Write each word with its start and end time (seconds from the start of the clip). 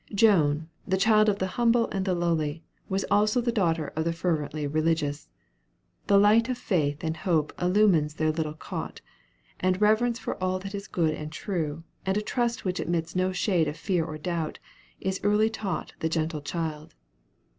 Joan, 0.15 0.67
the 0.87 0.97
child 0.97 1.29
of 1.29 1.37
the 1.37 1.45
humble 1.61 1.87
and 1.89 2.03
the 2.05 2.15
lowly, 2.15 2.63
was 2.89 3.05
also 3.11 3.39
the 3.39 3.51
daughter 3.51 3.89
of 3.95 4.03
the 4.03 4.11
fervently 4.11 4.65
religious. 4.65 5.29
The 6.07 6.17
light 6.17 6.49
of 6.49 6.57
faith 6.57 7.03
and 7.03 7.15
hope 7.17 7.53
illumes 7.61 8.15
their 8.15 8.31
little 8.31 8.55
cot; 8.55 8.99
and 9.59 9.79
reverence 9.79 10.17
for 10.17 10.41
all 10.43 10.57
that 10.57 10.73
is 10.73 10.87
good 10.87 11.13
and 11.13 11.31
true, 11.31 11.83
and 12.03 12.17
a 12.17 12.21
trust 12.23 12.65
which 12.65 12.79
admits 12.79 13.15
no 13.15 13.31
shade 13.31 13.67
of 13.67 13.77
fear 13.77 14.03
or 14.03 14.17
doubt, 14.17 14.57
is 14.99 15.19
early 15.21 15.51
taught 15.51 15.93
the 15.99 16.09
gentle 16.09 16.41
child. 16.41 16.95